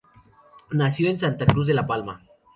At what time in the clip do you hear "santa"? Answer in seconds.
1.19-1.45